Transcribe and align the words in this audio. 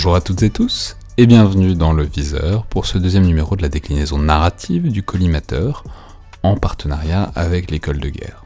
Bonjour 0.00 0.16
à 0.16 0.22
toutes 0.22 0.42
et 0.42 0.48
tous, 0.48 0.96
et 1.18 1.26
bienvenue 1.26 1.74
dans 1.74 1.92
Le 1.92 2.04
Viseur 2.04 2.64
pour 2.64 2.86
ce 2.86 2.96
deuxième 2.96 3.26
numéro 3.26 3.54
de 3.54 3.60
la 3.60 3.68
déclinaison 3.68 4.18
narrative 4.18 4.90
du 4.90 5.02
collimateur, 5.02 5.84
en 6.42 6.56
partenariat 6.56 7.24
avec 7.34 7.70
l'école 7.70 8.00
de 8.00 8.08
guerre. 8.08 8.42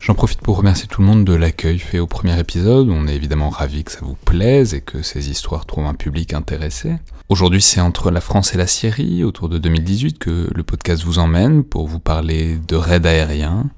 J'en 0.00 0.12
profite 0.12 0.42
pour 0.42 0.58
remercier 0.58 0.86
tout 0.86 1.00
le 1.00 1.06
monde 1.06 1.24
de 1.24 1.32
l'accueil 1.32 1.78
fait 1.78 1.98
au 1.98 2.06
premier 2.06 2.38
épisode, 2.38 2.90
on 2.90 3.08
est 3.08 3.16
évidemment 3.16 3.48
ravis 3.48 3.84
que 3.84 3.90
ça 3.90 4.00
vous 4.02 4.18
plaise 4.26 4.74
et 4.74 4.82
que 4.82 5.00
ces 5.00 5.30
histoires 5.30 5.64
trouvent 5.64 5.86
un 5.86 5.94
public 5.94 6.34
intéressé. 6.34 6.96
Aujourd'hui 7.30 7.62
c'est 7.62 7.80
entre 7.80 8.10
la 8.10 8.20
France 8.20 8.52
et 8.52 8.58
la 8.58 8.66
Syrie, 8.66 9.24
autour 9.24 9.48
de 9.48 9.56
2018, 9.56 10.18
que 10.18 10.50
le 10.54 10.62
podcast 10.62 11.04
vous 11.04 11.18
emmène 11.18 11.64
pour 11.64 11.88
vous 11.88 12.00
parler 12.00 12.58
de 12.68 12.76
raids 12.76 13.06
aériens 13.06 13.70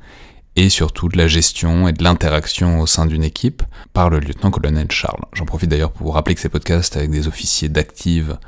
et 0.58 0.70
surtout 0.70 1.08
de 1.08 1.16
la 1.16 1.28
gestion 1.28 1.86
et 1.86 1.92
de 1.92 2.02
l'interaction 2.02 2.80
au 2.80 2.86
sein 2.88 3.06
d'une 3.06 3.22
équipe 3.22 3.62
par 3.92 4.10
le 4.10 4.18
lieutenant-colonel 4.18 4.90
Charles. 4.90 5.24
J'en 5.32 5.44
profite 5.44 5.70
d'ailleurs 5.70 5.92
pour 5.92 6.08
vous 6.08 6.12
rappeler 6.12 6.34
que 6.34 6.40
ces 6.40 6.48
podcasts 6.48 6.96
avec 6.96 7.10
des 7.10 7.28
officiers 7.28 7.68
d'active 7.68 8.38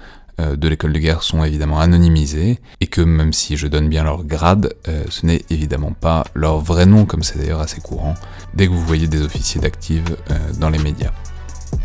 euh, 0.41 0.57
de 0.57 0.67
l'école 0.67 0.93
de 0.93 0.99
guerre 0.99 1.23
sont 1.23 1.45
évidemment 1.45 1.79
anonymisés 1.79 2.59
et 2.81 2.89
que 2.89 3.01
même 3.01 3.33
si 3.33 3.57
je 3.57 3.69
donne 3.69 3.89
bien 3.89 4.03
leur 4.03 4.25
grade, 4.25 4.75
euh, 4.89 5.05
ce 5.09 5.25
n'est 5.25 5.43
évidemment 5.51 5.93
pas 5.93 6.25
leur 6.35 6.59
vrai 6.59 6.85
nom 6.85 7.07
comme 7.07 7.23
c'est 7.23 7.39
d'ailleurs 7.39 7.61
assez 7.61 7.81
courant 7.81 8.15
dès 8.55 8.67
que 8.67 8.73
vous 8.73 8.85
voyez 8.85 9.07
des 9.07 9.23
officiers 9.23 9.61
d'active 9.61 10.17
euh, 10.33 10.37
dans 10.59 10.69
les 10.69 10.81
médias. 10.81 11.13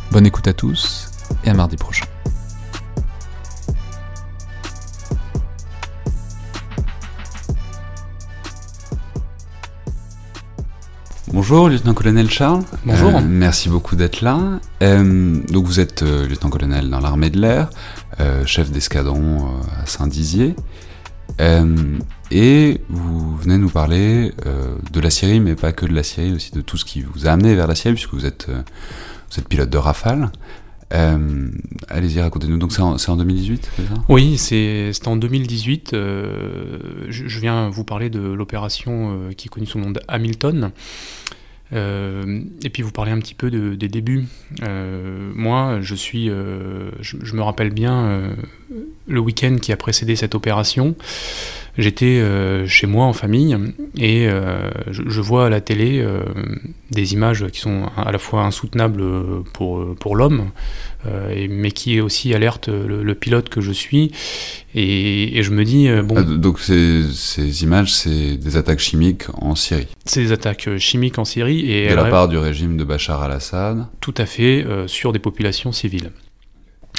Bonne 0.09 0.25
écoute 0.25 0.47
à 0.47 0.53
tous 0.53 1.11
et 1.44 1.52
à 1.52 1.53
mardi 1.53 1.77
prochain. 1.77 2.05
Bonjour, 11.36 11.67
lieutenant-colonel 11.67 12.30
Charles. 12.31 12.64
Bonjour. 12.86 13.14
Euh, 13.14 13.19
merci 13.22 13.67
beaucoup 13.67 13.97
d'être 13.97 14.22
là. 14.22 14.61
Euh, 14.81 15.36
donc 15.50 15.66
vous 15.66 15.81
êtes 15.81 16.02
euh, 16.02 16.25
lieutenant-colonel 16.30 16.89
dans 16.89 17.02
l'armée 17.02 17.30
de 17.30 17.41
l'air, 17.41 17.69
chef 18.45 18.72
d'escadron 18.72 19.45
à 19.78 19.86
Saint-Dizier. 19.86 20.56
et 22.31 22.81
vous 22.88 23.36
venez 23.36 23.58
nous 23.58 23.69
parler 23.69 24.31
de 24.94 25.00
la 25.02 25.09
Syrie, 25.09 25.41
mais 25.41 25.56
pas 25.56 25.73
que 25.73 25.86
de 25.86 25.94
la 25.94 26.03
Syrie, 26.03 26.31
aussi 26.31 26.52
de 26.53 26.61
tout 26.61 26.78
ce 26.78 26.86
qui 26.86 27.02
vous 27.02 27.28
a 27.28 27.31
amené 27.31 27.53
vers 27.53 27.67
la 27.67 27.75
Syrie, 27.75 27.95
puisque 27.95 28.13
vous 28.13 28.25
êtes, 28.25 28.47
vous 28.47 29.39
êtes 29.39 29.50
pilote 29.50 29.69
de 29.69 29.78
Rafale. 29.78 30.31
Allez-y, 30.91 32.22
racontez-nous. 32.22 32.58
Donc 32.58 32.72
c'est 32.72 32.81
en, 32.81 32.95
en, 32.95 33.16
2018, 33.17 33.72
c'est 33.75 33.88
ça? 33.88 33.94
Oui, 34.09 34.38
c'est 34.38 35.08
en 35.08 35.16
2018. 35.16 35.89
je, 35.91 37.08
je, 37.09 37.39
viens 37.39 37.69
vous 37.69 37.83
parler 37.83 38.09
de 38.09 38.19
l'opération 38.19 39.30
qui 39.38 39.47
est 39.47 39.50
connue 39.50 39.66
sous 39.66 39.78
le 39.78 39.86
nom 39.86 39.91
de 39.91 40.02
Hamilton. 40.08 40.72
Euh, 41.73 42.41
et 42.63 42.69
puis 42.69 42.83
vous 42.83 42.91
parlez 42.91 43.11
un 43.11 43.19
petit 43.19 43.33
peu 43.33 43.50
de, 43.50 43.75
des 43.75 43.88
débuts. 43.88 44.25
Euh, 44.63 45.31
moi, 45.36 45.80
je 45.81 45.95
suis, 45.95 46.30
euh, 46.30 46.91
je, 47.02 47.36
me 47.36 47.41
rappelle 47.41 47.72
bien 47.72 48.36
le 49.08 49.19
week-end 49.19 49.58
qui 49.61 49.72
a 49.72 49.78
précédé 49.78 50.16
cette 50.16 50.36
opération. 50.36 50.95
J'étais 51.78 52.22
chez 52.68 52.88
moi 52.88 53.06
en 53.06 53.14
famille 53.14 53.58
et 53.98 54.28
je, 54.92 55.04
je, 55.08 55.22
vois 55.22 55.48
à 55.48 55.50
la 55.50 55.62
télé 55.62 56.06
des 56.92 57.14
images 57.14 57.45
qui 57.52 57.59
sont 57.59 57.90
à 57.98 58.12
la 58.12 58.18
fois 58.18 58.44
insoutenables 58.44 59.04
pour, 59.54 59.96
pour 59.96 60.16
l'homme, 60.16 60.52
mais 61.50 61.72
qui 61.72 62.00
aussi 62.00 62.34
alerte 62.34 62.70
le, 62.70 63.03
le, 63.03 63.16
pilote 63.16 63.50
que 63.50 63.62
je 63.62 63.72
suis. 63.72 64.12
Et, 64.73 65.38
et 65.38 65.44
je 65.44 65.52
me 65.52 65.64
dis 65.66 65.90
bon. 66.03 66.16
Ah, 66.18 66.23
donc 66.23 66.59
ces, 66.59 67.03
ces 67.14 67.64
images, 67.64 67.94
c'est 67.94 68.38
des 68.38 68.58
attaques 68.58 68.80
chimiques 68.80 69.23
en 69.34 69.56
Syrie. 69.56 69.88
C'est 70.06 70.22
des 70.22 70.31
attaques 70.31 70.78
chimiques 70.78 71.19
en 71.19 71.25
Syrie 71.25 71.72
et 71.72 71.90
de 71.90 71.96
la 71.96 72.06
part 72.06 72.28
du 72.28 72.38
régime 72.38 72.78
de 72.78 72.84
Bachar 72.84 73.22
al-Assad. 73.22 73.88
Tout 74.00 74.14
à 74.18 74.25
fait 74.25 74.64
euh, 74.64 74.88
sur 74.88 75.12
des 75.12 75.19
populations 75.19 75.72
civiles. 75.72 76.12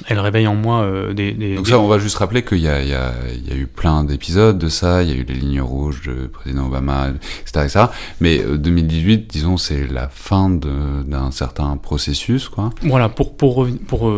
Elle 0.06 0.20
réveille 0.20 0.46
en 0.46 0.54
moi 0.54 0.82
euh, 0.82 1.12
des, 1.12 1.32
des, 1.32 1.56
Donc 1.56 1.68
ça, 1.68 1.78
on 1.78 1.88
va 1.88 1.98
juste 1.98 2.16
rappeler 2.16 2.42
qu'il 2.42 2.58
y, 2.58 2.62
y, 2.62 2.64
y 2.64 2.94
a, 2.94 3.12
eu 3.54 3.66
plein 3.66 4.04
d'épisodes 4.04 4.58
de 4.58 4.68
ça, 4.68 5.02
il 5.02 5.10
y 5.10 5.12
a 5.12 5.16
eu 5.16 5.24
les 5.24 5.34
lignes 5.34 5.60
rouges 5.60 6.02
du 6.02 6.28
président 6.28 6.66
Obama, 6.66 7.08
etc. 7.40 7.64
etc. 7.64 7.84
mais 8.20 8.40
euh, 8.40 8.58
2018, 8.58 9.28
disons, 9.30 9.56
c'est 9.56 9.86
la 9.86 10.08
fin 10.08 10.50
d'un 10.50 11.30
certain 11.30 11.76
processus, 11.76 12.48
quoi. 12.48 12.70
Voilà, 12.82 13.08
pour, 13.08 13.36
pour, 13.36 13.66
pour, 13.86 14.12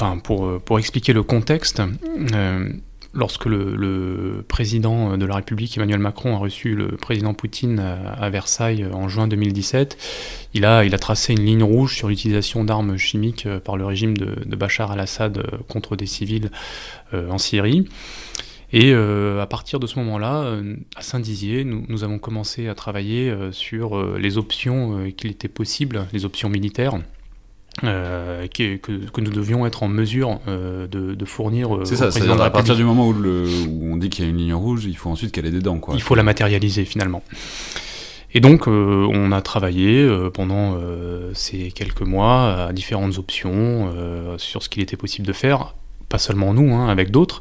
enfin, 0.00 0.18
pour, 0.18 0.60
pour 0.60 0.78
expliquer 0.78 1.12
le 1.12 1.22
contexte, 1.22 1.82
lorsque 3.14 3.46
le, 3.46 4.44
président 4.48 5.16
de 5.16 5.26
la 5.26 5.36
République, 5.36 5.76
Emmanuel 5.76 5.98
Macron, 5.98 6.34
a 6.34 6.38
reçu 6.38 6.74
le 6.74 6.88
président 6.96 7.34
Poutine 7.34 7.78
à, 7.78 8.30
Versailles 8.30 8.86
en 8.92 9.08
juin 9.08 9.28
2017, 9.28 9.96
il 10.54 10.64
a, 10.64 10.88
tracé 10.98 11.32
une 11.32 11.44
ligne 11.44 11.62
rouge 11.62 11.94
sur 11.96 12.08
l'utilisation 12.08 12.64
d'armes 12.64 12.96
chimiques 12.96 13.48
par 13.64 13.76
le 13.76 13.84
régime 13.84 14.16
de, 14.16 14.56
Bachar 14.56 14.92
al-Assad 14.92 15.42
contre 15.68 15.96
des 15.96 16.06
civils 16.06 16.50
euh, 17.14 17.28
en 17.30 17.38
Syrie. 17.38 17.86
Et 18.72 18.92
euh, 18.94 19.42
à 19.42 19.46
partir 19.46 19.80
de 19.80 19.86
ce 19.86 19.98
moment-là, 19.98 20.44
euh, 20.44 20.76
à 20.96 21.02
Saint-Dizier, 21.02 21.64
nous, 21.64 22.04
avons 22.04 22.18
commencé 22.18 22.68
à 22.68 22.74
travailler 22.74 23.28
euh, 23.28 23.52
sur 23.52 23.98
euh, 23.98 24.18
les 24.18 24.38
options 24.38 25.10
qu'il 25.16 25.30
était 25.30 25.48
possible, 25.48 26.06
les 26.12 26.24
options 26.24 26.48
militaires. 26.48 26.98
Euh, 27.84 28.46
que, 28.48 28.76
que, 28.76 28.92
que, 28.92 29.20
nous 29.22 29.30
devions 29.30 29.64
être 29.64 29.82
en 29.82 29.88
mesure 29.88 30.40
euh, 30.46 30.86
de, 30.86 31.14
de, 31.14 31.24
fournir. 31.24 31.80
C'est 31.84 31.96
ça, 31.96 32.10
c'est 32.10 32.28
à 32.28 32.50
partir 32.50 32.76
du 32.76 32.84
moment 32.84 33.08
où, 33.08 33.14
le, 33.14 33.46
où 33.66 33.90
on 33.90 33.96
dit 33.96 34.10
qu'il 34.10 34.24
y 34.24 34.28
a 34.28 34.30
une 34.30 34.36
ligne 34.36 34.52
rouge, 34.52 34.84
il 34.84 34.96
faut 34.96 35.08
ensuite 35.08 35.32
qu'elle 35.32 35.46
ait 35.46 35.50
des 35.50 35.62
dents. 35.62 35.78
Quoi. 35.78 35.94
Il 35.94 36.02
faut 36.02 36.14
la 36.14 36.22
matérialiser 36.22 36.84
finalement. 36.84 37.22
Et 38.34 38.40
donc, 38.40 38.66
euh, 38.66 39.06
on 39.12 39.30
a 39.30 39.42
travaillé 39.42 40.02
euh, 40.02 40.30
pendant 40.30 40.76
euh, 40.76 41.30
ces 41.34 41.70
quelques 41.70 42.02
mois 42.02 42.66
à 42.66 42.72
différentes 42.72 43.18
options 43.18 43.92
sur 44.38 44.62
ce 44.62 44.68
qu'il 44.68 44.82
était 44.82 44.96
possible 44.96 45.26
de 45.26 45.32
faire, 45.32 45.74
pas 46.08 46.18
seulement 46.18 46.54
nous, 46.54 46.74
hein, 46.74 46.88
avec 46.88 47.10
d'autres. 47.10 47.40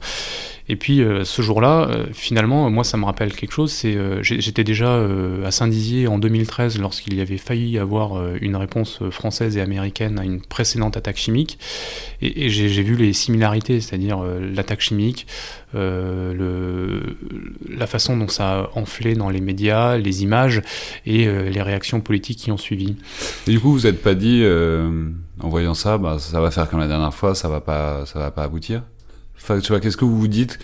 Et 0.71 0.77
puis 0.77 1.01
euh, 1.01 1.25
ce 1.25 1.41
jour-là, 1.41 1.89
euh, 1.89 2.05
finalement, 2.13 2.69
moi 2.69 2.85
ça 2.85 2.95
me 2.95 3.03
rappelle 3.03 3.33
quelque 3.33 3.51
chose, 3.51 3.73
c'est 3.73 3.93
euh, 3.93 4.23
j'étais 4.23 4.63
déjà 4.63 5.05
à 5.45 5.51
Saint-Dizier 5.51 6.07
en 6.07 6.17
2013 6.17 6.79
lorsqu'il 6.79 7.13
y 7.13 7.19
avait 7.19 7.35
failli 7.37 7.77
avoir 7.77 8.35
une 8.39 8.55
réponse 8.55 9.01
française 9.09 9.57
et 9.57 9.61
américaine 9.61 10.17
à 10.17 10.23
une 10.23 10.39
précédente 10.39 10.95
attaque 10.95 11.17
chimique, 11.17 11.59
et, 12.21 12.47
j'ai 12.49 12.83
vu 12.83 12.95
les 12.95 13.11
similarités, 13.11 13.81
c'est-à-dire 13.81 14.23
l'attaque 14.23 14.79
chimique, 14.79 15.27
la 15.73 15.81
façon 17.85 18.15
dont 18.15 18.29
ça 18.29 18.61
a 18.61 18.69
enflé 18.75 19.15
dans 19.15 19.29
les 19.29 19.41
médias, 19.41 19.97
les 19.97 20.23
images 20.23 20.61
et 21.05 21.25
les 21.25 21.61
réactions 21.61 21.99
politiques 21.99 22.37
qui 22.39 22.51
ont 22.51 22.57
suivi. 22.57 22.95
Et 23.47 23.51
du 23.51 23.59
coup, 23.59 23.73
vous 23.73 23.81
n'êtes 23.81 24.01
pas 24.01 24.15
dit, 24.15 24.45
en 24.45 25.49
voyant 25.49 25.73
ça, 25.73 25.97
bah, 25.97 26.17
ça 26.19 26.39
va 26.39 26.49
faire 26.51 26.69
comme 26.69 26.79
la 26.79 26.87
dernière 26.87 27.13
fois, 27.13 27.35
ça 27.35 27.49
va 27.49 27.59
va 27.59 28.31
pas 28.31 28.43
aboutir? 28.43 28.83
Enfin, 29.41 29.59
tu 29.59 29.69
vois, 29.69 29.79
qu'est-ce 29.79 29.97
que 29.97 30.05
vous 30.05 30.19
vous 30.19 30.27
dites 30.27 30.59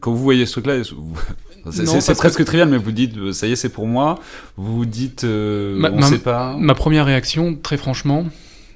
quand 0.00 0.12
vous 0.12 0.22
voyez 0.22 0.46
ce 0.46 0.52
truc-là 0.52 0.82
C'est 1.70 2.14
presque 2.16 2.38
que... 2.38 2.42
trivial, 2.44 2.68
mais 2.68 2.78
vous 2.78 2.92
dites, 2.92 3.32
ça 3.32 3.46
y 3.46 3.52
est, 3.52 3.56
c'est 3.56 3.68
pour 3.68 3.86
moi. 3.86 4.18
Vous 4.56 4.76
vous 4.76 4.86
dites, 4.86 5.24
euh, 5.24 5.78
ma, 5.78 5.90
on 5.90 6.00
ma, 6.00 6.06
sait 6.06 6.18
pas. 6.18 6.56
Ma 6.56 6.74
première 6.74 7.04
réaction, 7.04 7.56
très 7.56 7.76
franchement, 7.76 8.26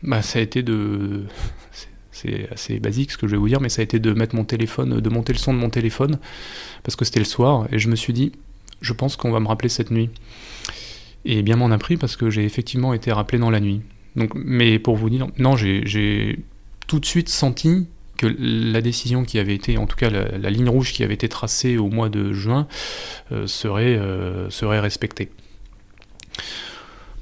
bah, 0.03 0.23
ça 0.23 0.39
a 0.39 0.43
été 0.43 0.63
de. 0.63 1.25
C'est 2.11 2.49
assez 2.53 2.79
basique 2.79 3.11
ce 3.11 3.19
que 3.19 3.27
je 3.27 3.33
vais 3.33 3.39
vous 3.39 3.49
dire, 3.49 3.61
mais 3.61 3.69
ça 3.69 3.81
a 3.81 3.85
été 3.85 3.99
de 3.99 4.13
mettre 4.13 4.37
mon 4.37 4.45
téléphone, 4.45 5.01
de 5.01 5.09
monter 5.09 5.33
le 5.33 5.39
son 5.39 5.55
de 5.55 5.59
mon 5.59 5.71
téléphone, 5.71 6.19
parce 6.83 6.95
que 6.95 7.05
c'était 7.05 7.21
le 7.21 7.25
soir, 7.25 7.67
et 7.73 7.79
je 7.79 7.89
me 7.89 7.97
suis 7.97 8.13
dit, 8.13 8.33
je 8.81 8.93
pense 8.93 9.17
qu'on 9.17 9.33
va 9.33 9.41
me 9.41 9.49
rappeler 9.49 9.69
cette 9.69 9.91
nuit. 9.91 10.11
Et 11.25 11.43
bien 11.43 11.57
m'en 11.57 11.71
a 11.71 11.79
pris 11.79 11.97
parce 11.97 12.17
que 12.17 12.31
j'ai 12.31 12.45
effectivement 12.45 12.95
été 12.95 13.13
rappelé 13.13 13.39
dans 13.39 13.51
la 13.51 13.61
nuit. 13.61 13.81
Donc, 14.17 14.33
mais 14.35 14.79
pour 14.79 14.97
vous 14.97 15.09
dire, 15.09 15.29
non, 15.39 15.57
j'ai 15.57 16.45
tout 16.87 17.01
de 17.01 17.07
suite 17.07 17.29
senti 17.29 17.87
que 18.23 18.37
la 18.39 18.81
décision 18.81 19.25
qui 19.25 19.39
avait 19.41 19.55
été, 19.55 19.77
en 19.77 19.87
tout 19.87 19.97
cas 19.97 20.09
la, 20.09 20.39
la, 20.39 20.51
ligne 20.51 20.69
rouge 20.69 20.93
qui 20.93 21.03
avait 21.03 21.15
été 21.15 21.29
tracée 21.29 21.77
au 21.77 21.89
mois 21.89 22.09
de 22.09 22.33
juin, 22.33 22.69
euh, 23.33 23.49
serait, 23.49 23.97
euh, 23.97 24.49
serait 24.49 24.79
respectée. 24.79 25.29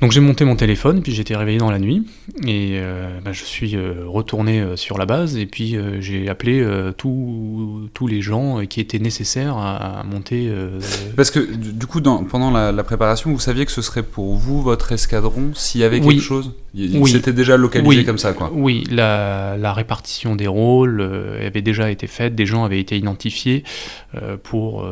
Donc 0.00 0.12
j'ai 0.12 0.20
monté 0.20 0.46
mon 0.46 0.56
téléphone, 0.56 1.02
puis 1.02 1.12
j'étais 1.12 1.36
réveillé 1.36 1.58
dans 1.58 1.70
la 1.70 1.78
nuit, 1.78 2.06
et 2.46 2.78
euh, 2.78 3.20
bah, 3.22 3.32
je 3.32 3.44
suis 3.44 3.76
euh, 3.76 4.04
retourné 4.06 4.58
euh, 4.58 4.74
sur 4.74 4.96
la 4.96 5.04
base, 5.04 5.36
et 5.36 5.44
puis 5.44 5.76
euh, 5.76 6.00
j'ai 6.00 6.30
appelé 6.30 6.66
tous 6.96 8.06
les 8.08 8.22
gens 8.22 8.64
qui 8.64 8.80
étaient 8.80 8.98
nécessaires 8.98 9.58
à, 9.58 10.00
à 10.00 10.02
monter. 10.04 10.50
Parce 11.16 11.30
que 11.30 11.40
du 11.40 11.86
coup, 11.86 12.00
dans, 12.00 12.24
pendant 12.24 12.50
la, 12.50 12.72
la, 12.72 12.82
préparation, 12.82 13.30
vous 13.30 13.38
saviez 13.38 13.66
que 13.66 13.72
ce 13.72 13.82
serait 13.82 14.02
pour 14.02 14.36
vous, 14.36 14.62
votre 14.62 14.92
escadron, 14.92 15.50
s'il 15.54 15.82
y 15.82 15.84
avait 15.84 16.00
oui. 16.00 16.14
quelque 16.14 16.24
chose? 16.24 16.54
Oui. 16.74 17.10
C'était 17.10 17.34
déjà 17.34 17.58
localisé 17.58 17.98
oui. 17.98 18.04
comme 18.04 18.18
ça, 18.18 18.32
quoi 18.32 18.50
Oui, 18.54 18.84
la, 18.90 19.56
la 19.58 19.72
répartition 19.74 20.34
des 20.34 20.46
rôles 20.46 21.02
avait 21.44 21.62
déjà 21.62 21.90
été 21.90 22.06
faite, 22.06 22.34
des 22.34 22.46
gens 22.46 22.64
avaient 22.64 22.80
été 22.80 22.96
identifiés 22.96 23.64
pour, 24.44 24.86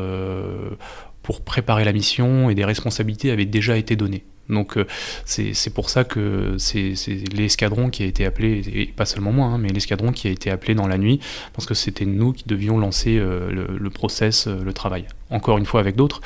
pour 1.23 1.41
préparer 1.41 1.85
la 1.85 1.93
mission, 1.93 2.51
et 2.51 2.55
des 2.55 2.65
responsabilités 2.67 3.31
avaient 3.31 3.47
déjà 3.47 3.79
été 3.79 3.97
données. 3.97 4.25
Donc 4.49 4.77
euh, 4.77 4.87
c'est 5.25 5.73
pour 5.73 5.91
ça 5.91 6.05
que 6.05 6.57
c'est 6.59 6.95
l'escadron 7.33 7.91
qui 7.91 8.03
a 8.03 8.07
été 8.07 8.25
appelé, 8.25 8.63
et 8.73 8.87
pas 8.87 9.05
seulement 9.05 9.33
moi, 9.33 9.47
hein, 9.47 9.59
mais 9.59 9.69
l'escadron 9.69 10.13
qui 10.13 10.29
a 10.29 10.31
été 10.31 10.51
appelé 10.51 10.75
dans 10.75 10.87
la 10.87 10.99
nuit, 10.99 11.21
parce 11.53 11.67
que 11.67 11.75
c'était 11.75 12.07
nous 12.07 12.33
qui 12.33 12.45
devions 12.47 12.79
lancer 12.79 13.19
euh, 13.19 13.51
le, 13.51 13.91
process, 13.91 14.47
euh, 14.47 14.63
le 14.63 14.73
travail. 14.73 15.07
Encore 15.31 15.59
une 15.59 15.67
fois 15.67 15.81
avec 15.81 15.97
d'autres, 15.97 16.21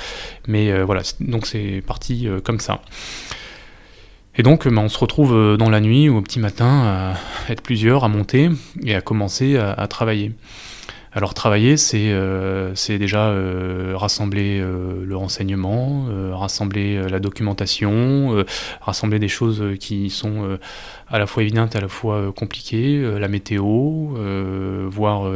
mais 0.47 0.83
voilà, 0.85 1.03
donc 1.21 1.47
c'est 1.47 1.83
parti 1.85 2.29
comme 2.45 2.61
ça. 2.61 2.83
Et 4.37 4.45
donc, 4.45 4.69
bah, 4.69 4.81
on 4.81 4.89
se 4.89 4.99
retrouve 4.99 5.57
dans 5.57 5.69
la 5.69 5.81
nuit 5.81 6.09
ou 6.09 6.19
au 6.19 6.23
petit 6.23 6.39
matin 6.39 7.17
à 7.49 7.53
être 7.53 7.63
plusieurs, 7.63 8.05
à 8.05 8.09
monter 8.09 8.49
et 8.85 8.95
à 8.95 9.01
commencer 9.01 9.57
à 9.57 9.87
travailler. 9.89 10.31
Alors 11.15 11.35
travailler, 11.35 11.77
c'est 11.77 12.11
euh, 12.11 12.73
déjà 12.89 13.27
euh, 13.27 13.93
rassembler 13.95 14.61
euh, 14.61 15.05
le 15.05 15.15
renseignement, 15.15 16.07
rassembler 16.33 17.07
la 17.09 17.21
documentation, 17.21 18.45
rassembler 18.81 19.19
des 19.19 19.29
choses 19.29 19.63
qui 19.79 20.09
sont 20.09 20.59
à 21.09 21.19
la 21.19 21.27
fois 21.27 21.43
évidentes, 21.43 21.77
à 21.77 21.81
la 21.81 21.89
fois 21.89 22.33
compliquées, 22.33 23.01
la 23.19 23.29
météo, 23.29 23.63
voir 24.89 25.31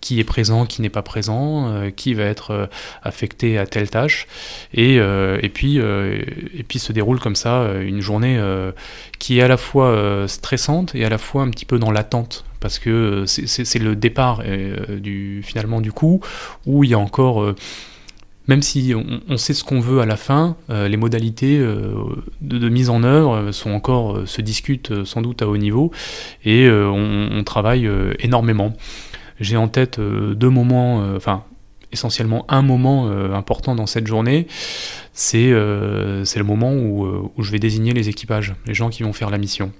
qui 0.00 0.20
est 0.20 0.24
présent, 0.24 0.64
qui 0.64 0.80
n'est 0.80 0.88
pas 0.88 1.02
présent, 1.02 1.90
qui 1.96 2.14
va 2.14 2.24
être 2.24 2.68
affecté 3.02 3.58
à 3.58 3.66
telle 3.66 3.90
tâche, 3.90 4.26
et, 4.72 4.94
et, 4.96 5.48
puis, 5.52 5.76
et 5.76 6.64
puis 6.66 6.78
se 6.78 6.92
déroule 6.92 7.18
comme 7.18 7.36
ça 7.36 7.74
une 7.80 8.00
journée 8.00 8.40
qui 9.18 9.38
est 9.38 9.42
à 9.42 9.48
la 9.48 9.56
fois 9.56 10.24
stressante 10.26 10.94
et 10.94 11.04
à 11.04 11.08
la 11.08 11.18
fois 11.18 11.42
un 11.42 11.50
petit 11.50 11.66
peu 11.66 11.78
dans 11.78 11.90
l'attente 11.90 12.44
parce 12.60 12.78
que 12.78 12.90
euh, 12.90 13.26
c'est 13.26 13.78
le 13.78 13.96
départ 13.96 14.42
euh, 14.44 14.98
du, 14.98 15.42
finalement 15.44 15.80
du 15.80 15.92
coup, 15.92 16.20
où 16.66 16.84
il 16.84 16.90
y 16.90 16.94
a 16.94 16.98
encore, 16.98 17.42
euh, 17.42 17.54
même 18.46 18.62
si 18.62 18.94
on, 19.28 19.36
sait 19.36 19.54
ce 19.54 19.62
qu'on 19.62 19.80
veut 19.80 20.00
à 20.00 20.06
la 20.06 20.16
fin, 20.16 20.56
les 20.70 20.96
modalités 20.96 21.58
de, 21.58 22.68
mise 22.70 22.88
en 22.88 23.02
œuvre 23.02 23.52
sont 23.52 23.72
encore, 23.72 24.26
se 24.26 24.40
discutent 24.40 25.04
sans 25.04 25.20
doute 25.20 25.42
à 25.42 25.48
haut 25.48 25.58
niveau, 25.58 25.92
et 26.46 26.66
on, 26.70 27.42
travaille 27.44 27.86
énormément. 28.20 28.74
J'ai 29.38 29.58
en 29.58 29.68
tête 29.68 30.00
deux 30.00 30.48
moments, 30.48 31.14
enfin 31.14 31.44
essentiellement 31.92 32.46
un 32.48 32.62
moment 32.62 33.10
important 33.34 33.74
dans 33.74 33.86
cette 33.86 34.06
journée, 34.06 34.46
c'est 35.12 35.50
le 35.50 36.42
moment 36.42 36.72
où, 36.72 37.30
où 37.36 37.42
je 37.42 37.52
vais 37.52 37.58
désigner 37.58 37.92
les 37.92 38.08
équipages, 38.08 38.54
les 38.64 38.72
gens 38.72 38.88
qui 38.88 39.02
vont 39.02 39.12
faire 39.12 39.28
la 39.28 39.36
mission 39.36 39.72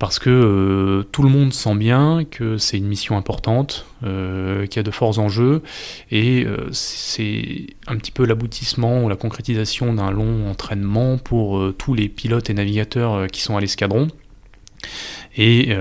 parce 0.00 0.18
que 0.18 0.30
euh, 0.30 1.02
tout 1.12 1.22
le 1.22 1.28
monde 1.28 1.52
sent 1.52 1.74
bien 1.74 2.24
que 2.24 2.56
c'est 2.56 2.78
une 2.78 2.88
mission 2.88 3.18
importante, 3.18 3.84
euh, 4.02 4.66
qu'il 4.66 4.76
y 4.76 4.80
a 4.80 4.82
de 4.82 4.90
forts 4.90 5.18
enjeux, 5.18 5.62
et 6.10 6.44
euh, 6.46 6.70
c'est 6.72 7.66
un 7.86 7.98
petit 7.98 8.10
peu 8.10 8.24
l'aboutissement 8.24 9.04
ou 9.04 9.10
la 9.10 9.16
concrétisation 9.16 9.92
d'un 9.92 10.10
long 10.10 10.48
entraînement 10.48 11.18
pour 11.18 11.74
tous 11.76 11.92
les 11.92 12.08
pilotes 12.08 12.48
et 12.48 12.54
navigateurs 12.54 13.26
qui 13.26 13.42
sont 13.42 13.58
à 13.58 13.60
l'escadron. 13.60 14.08
Et 15.36 15.76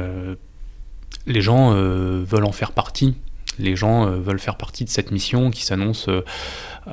les 1.26 1.42
gens 1.42 1.72
veulent 1.72 2.46
en 2.46 2.52
faire 2.52 2.74
partie. 2.74 3.16
Les 3.58 3.76
gens 3.76 4.06
veulent 4.06 4.40
faire 4.40 4.56
partie 4.56 4.86
de 4.86 4.90
cette 4.90 5.12
mission 5.12 5.52
qui 5.52 5.66
s'annonce 5.66 6.08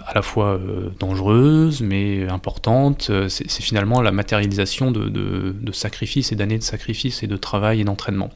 à 0.07 0.15
la 0.15 0.23
fois 0.23 0.55
euh, 0.55 0.91
dangereuse, 0.99 1.81
mais 1.81 2.29
importante. 2.29 3.09
Euh, 3.11 3.29
c'est 3.29 3.63
finalement 3.63 4.03
la 4.03 4.13
matérialisation 4.13 4.91
de, 4.91 5.55
sacrifices 5.73 6.33
et 6.33 6.37
d'années 6.37 6.59
de 6.59 6.63
sacrifices 6.63 7.23
et 7.23 7.27
de 7.27 7.37
travail 7.37 7.81
et 7.81 7.85
d'entraînement. 7.85 8.31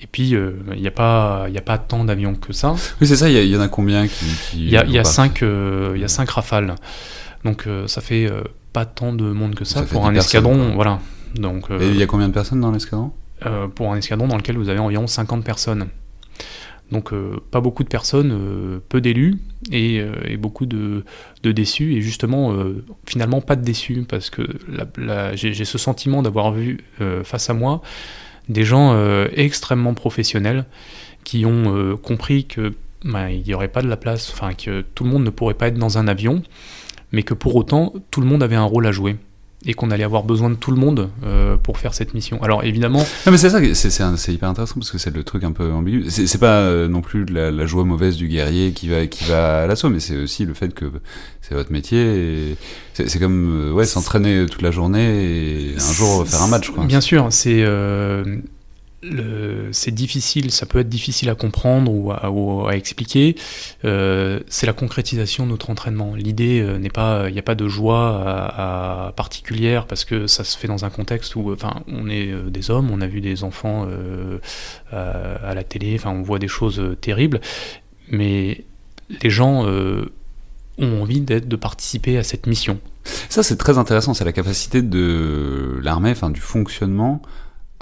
Et 0.00 0.06
puis, 0.10 0.34
euh, 0.34 0.52
il 0.74 0.80
n'y 0.80 0.88
a, 0.88 0.92
pas, 0.92 1.46
a 1.46 1.60
pas 1.60 1.78
tant 1.78 2.04
d'avions 2.04 2.34
que 2.34 2.52
ça. 2.52 2.74
Oui, 3.00 3.06
c'est 3.06 3.16
ça, 3.16 3.30
il 3.30 3.46
y, 3.46 3.56
en 3.56 3.60
a 3.60 3.68
combien 3.68 4.08
qui... 4.08 4.26
Il 4.54 4.68
y, 4.68 4.76
a, 4.76 5.04
cinq, 5.04 5.42
y 5.42 6.04
a 6.04 6.08
cinq 6.08 6.30
rafales. 6.30 6.74
Donc, 7.44 7.66
ça 7.86 8.00
fait 8.00 8.30
pas 8.72 8.84
tant 8.84 9.12
de 9.12 9.24
monde 9.24 9.54
que 9.54 9.64
ça, 9.64 9.82
pour 9.82 10.06
un 10.06 10.14
escadron. 10.14 10.74
Voilà. 10.74 10.98
Donc, 11.36 11.70
et 11.70 11.88
il 11.88 11.96
y 11.96 12.02
a 12.02 12.06
combien 12.06 12.28
de 12.28 12.34
personnes 12.34 12.60
dans 12.60 12.72
l'escadron? 12.72 13.12
Pour 13.74 13.92
un 13.92 13.96
escadron 13.96 14.28
dans 14.28 14.36
lequel 14.36 14.56
vous 14.56 14.68
avez 14.68 14.80
environ 14.80 15.06
50 15.06 15.44
personnes. 15.44 15.88
Donc 16.92 17.14
euh, 17.14 17.40
pas 17.50 17.62
beaucoup 17.62 17.84
de 17.84 17.88
personnes, 17.88 18.32
euh, 18.32 18.78
peu 18.90 19.00
d'élus 19.00 19.38
et, 19.72 20.00
euh, 20.00 20.36
beaucoup 20.36 20.66
de, 20.66 21.04
déçus. 21.42 21.94
Et 21.94 22.02
justement 22.02 22.54
finalement 23.06 23.40
pas 23.40 23.56
de 23.56 23.64
déçus 23.64 24.04
parce 24.06 24.30
que 24.30 24.42
j'ai 25.34 25.64
ce 25.64 25.78
sentiment 25.78 26.22
d'avoir 26.22 26.52
vu 26.52 26.78
face 27.24 27.50
à 27.50 27.54
moi 27.54 27.82
des 28.48 28.64
gens 28.64 28.96
extrêmement 29.34 29.94
professionnels 29.94 30.66
qui 31.24 31.46
ont 31.46 31.96
compris 31.96 32.44
que 32.44 32.74
bah, 33.04 33.30
il 33.30 33.42
n'y 33.42 33.54
aurait 33.54 33.68
pas 33.68 33.82
de 33.82 33.88
la 33.88 33.96
place, 33.96 34.30
enfin 34.32 34.54
que 34.54 34.84
tout 34.94 35.04
le 35.04 35.10
monde 35.10 35.24
ne 35.24 35.30
pourrait 35.30 35.54
pas 35.54 35.68
être 35.68 35.78
dans 35.78 35.98
un 35.98 36.06
avion, 36.06 36.42
mais 37.10 37.22
que 37.22 37.34
pour 37.34 37.56
autant 37.56 37.92
tout 38.10 38.20
le 38.20 38.26
monde 38.26 38.42
avait 38.42 38.56
un 38.56 38.64
rôle 38.64 38.86
à 38.86 38.92
jouer 38.92 39.16
et 39.64 39.74
qu'on 39.74 39.90
allait 39.90 40.04
avoir 40.04 40.24
besoin 40.24 40.50
de 40.50 40.54
tout 40.54 40.70
le 40.70 40.76
monde 40.76 41.10
euh, 41.24 41.56
pour 41.56 41.78
faire 41.78 41.94
cette 41.94 42.14
mission. 42.14 42.42
Alors 42.42 42.64
évidemment. 42.64 43.04
Non 43.26 43.32
mais 43.32 43.38
c'est 43.38 43.50
ça, 43.50 44.16
c'est 44.16 44.32
hyper 44.32 44.48
intéressant 44.48 44.74
parce 44.76 44.90
que 44.90 44.98
c'est 44.98 45.14
le 45.14 45.24
truc 45.24 45.44
un 45.44 45.52
peu 45.52 45.70
ambigu. 45.70 46.10
C'est 46.10 46.38
pas 46.38 46.60
euh, 46.60 46.88
non 46.88 47.00
plus 47.00 47.24
la, 47.26 47.50
la, 47.50 47.66
joie 47.66 47.84
mauvaise 47.84 48.16
du 48.16 48.28
guerrier 48.28 48.72
qui 48.72 48.88
va 48.88 49.06
qui 49.06 49.24
va 49.24 49.62
à 49.62 49.66
l'assaut, 49.66 49.88
mais 49.88 50.00
c'est 50.00 50.16
aussi 50.16 50.44
le 50.44 50.54
fait 50.54 50.74
que 50.74 50.86
c'est 51.40 51.54
votre 51.54 51.72
métier. 51.72 52.56
C'est 52.94 53.18
comme 53.18 53.68
euh, 53.68 53.72
ouais 53.72 53.86
s'entraîner 53.86 54.46
toute 54.46 54.62
la 54.62 54.70
journée 54.70 55.70
et 55.70 55.74
un 55.76 55.92
jour 55.92 56.26
faire 56.26 56.42
un 56.42 56.48
match. 56.48 56.70
Quoi. 56.70 56.84
Bien 56.84 57.00
sûr, 57.00 57.28
c'est 57.30 57.64
c'est 59.72 59.90
difficile, 59.90 60.52
ça 60.52 60.64
peut 60.64 60.78
être 60.78 60.88
difficile 60.88 61.28
à 61.28 61.34
comprendre 61.34 61.92
ou 61.92 62.12
à, 62.66 62.76
expliquer. 62.76 63.34
Euh, 63.84 64.40
c'est 64.48 64.66
la 64.66 64.72
concrétisation 64.72 65.44
de 65.44 65.50
notre 65.50 65.70
entraînement. 65.70 66.14
L'idée 66.14 66.60
euh, 66.60 66.78
n'est 66.78 66.90
pas, 66.90 67.28
il 67.28 67.32
n'y 67.32 67.38
a 67.38 67.42
pas 67.42 67.56
de 67.56 67.68
joie 67.68 69.12
particulière 69.16 69.86
parce 69.86 70.04
que 70.04 70.26
ça 70.26 70.44
se 70.44 70.56
fait 70.56 70.68
dans 70.68 70.84
un 70.84 70.90
contexte 70.90 71.34
où, 71.34 71.52
enfin, 71.52 71.82
on 71.88 72.08
est 72.08 72.30
euh, 72.30 72.50
des 72.50 72.70
hommes, 72.70 72.90
on 72.90 73.00
a 73.00 73.06
vu 73.06 73.20
des 73.20 73.42
enfants 73.42 73.88
à, 74.92 75.54
la 75.54 75.64
télé, 75.64 75.96
enfin, 75.98 76.10
on 76.10 76.22
voit 76.22 76.38
des 76.38 76.48
choses 76.48 76.80
terribles, 77.00 77.40
mais 78.10 78.64
les 79.22 79.30
gens 79.30 79.66
ont 80.78 81.02
envie 81.02 81.20
de 81.20 81.56
participer 81.56 82.18
à 82.18 82.22
cette 82.22 82.46
mission. 82.46 82.78
Ça, 83.28 83.42
c'est 83.42 83.56
très 83.56 83.78
intéressant. 83.78 84.14
C'est 84.14 84.24
la 84.24 84.32
capacité 84.32 84.80
de 84.82 85.80
l'armée, 85.82 86.10
enfin, 86.10 86.30
du 86.30 86.40
fonctionnement 86.40 87.20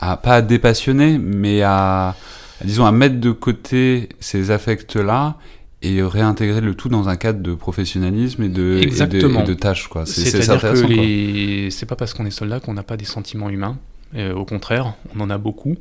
à 0.01 0.17
pas 0.17 0.37
à 0.37 0.43
dépassionner, 0.43 1.19
mais 1.19 1.63
à, 1.63 2.17
disons 2.65 2.87
à 2.87 2.93
mettre 2.93 3.21
de 3.21 3.31
côté 3.31 4.09
ces 4.19 4.51
affects-là 4.51 5.37
et 5.83 6.03
réintégrer 6.03 6.61
le 6.61 6.75
tout 6.75 6.89
dans 6.89 7.09
un 7.09 7.17
cadre 7.17 7.41
de 7.41 7.55
professionnalisme 7.55 8.43
et 8.43 8.49
de, 8.49 8.79
Exactement. 8.83 9.43
Et 9.43 9.47
de, 9.47 9.55
tâches 9.55 9.89
quoi. 9.89 10.05
C'est-à-dire 10.07 10.61
que 10.61 10.87
les... 10.87 11.71
c'est 11.71 11.87
pas 11.87 11.97
parce 11.97 12.13
qu'on 12.13 12.27
est 12.27 12.31
soldat 12.31 12.61
qu'on 12.61 12.75
n'a 12.75 12.83
pas 12.83 12.97
des 12.97 13.05
sentiments 13.05 13.49
humains. 13.49 13.79
Euh, 14.17 14.35
au 14.35 14.45
contraire, 14.45 14.95
on 15.15 15.21
en 15.21 15.31
a 15.31 15.39
beaucoup, 15.39 15.77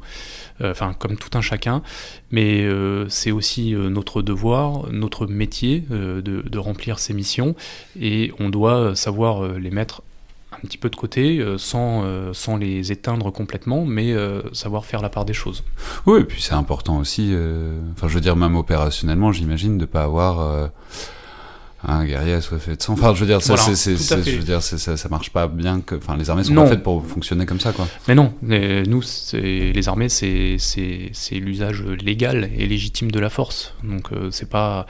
euh, 0.61 0.69
enfin 0.69 0.93
comme 0.97 1.17
tout 1.17 1.35
un 1.35 1.41
chacun, 1.41 1.81
mais 2.31 2.61
euh, 2.61 3.09
c'est 3.09 3.31
aussi 3.31 3.73
notre 3.73 4.21
devoir, 4.21 4.91
notre 4.91 5.25
métier 5.25 5.83
de, 5.89 6.21
de, 6.21 6.57
remplir 6.59 6.99
ces 6.99 7.13
missions, 7.13 7.55
et 7.99 8.31
on 8.39 8.49
doit 8.49 8.95
savoir 8.95 9.57
les 9.57 9.71
mettre 9.71 10.03
un 10.51 10.67
petit 10.67 10.77
peu 10.77 10.89
de 10.89 10.95
côté, 10.95 11.39
euh, 11.39 11.57
sans, 11.57 12.03
euh, 12.03 12.33
sans 12.33 12.57
les 12.57 12.91
éteindre 12.91 13.31
complètement, 13.31 13.85
mais 13.85 14.11
euh, 14.13 14.41
savoir 14.53 14.85
faire 14.85 15.01
la 15.01 15.09
part 15.09 15.25
des 15.25 15.33
choses. 15.33 15.63
Oui, 16.05 16.21
et 16.21 16.23
puis 16.23 16.41
c'est 16.41 16.53
important 16.53 16.97
aussi, 16.97 17.33
enfin 17.95 18.07
je 18.07 18.15
veux 18.15 18.21
dire, 18.21 18.35
même 18.35 18.55
opérationnellement, 18.55 19.31
j'imagine, 19.31 19.77
de 19.77 19.81
ne 19.81 19.85
pas 19.85 20.03
avoir 20.03 20.69
un 21.83 22.05
guerrier 22.05 22.33
assoiffé 22.33 22.75
de 22.75 22.81
sang. 22.81 22.93
Enfin, 22.93 23.13
je 23.13 23.21
veux 23.21 23.25
dire, 23.25 23.41
ça, 23.41 23.55
je 23.55 24.37
veux 24.37 24.43
dire, 24.43 24.61
ça, 24.61 24.97
ça 24.97 25.09
marche 25.09 25.29
pas 25.29 25.47
bien. 25.47 25.79
Que, 25.79 25.95
enfin, 25.95 26.17
les 26.17 26.29
armées 26.29 26.43
sont 26.43 26.55
pas 26.55 26.67
faites 26.67 26.83
pour 26.83 27.05
fonctionner 27.05 27.45
comme 27.45 27.59
ça, 27.59 27.71
quoi. 27.71 27.87
Mais 28.07 28.15
non, 28.15 28.33
nous, 28.41 29.03
les 29.33 29.87
armées, 29.87 30.09
c'est 30.09 30.57
l'usage 31.31 31.83
légal 31.83 32.49
et 32.57 32.65
légitime 32.65 33.11
de 33.11 33.19
la 33.19 33.29
force. 33.29 33.75
Donc, 33.83 34.09
c'est 34.31 34.49
pas, 34.49 34.87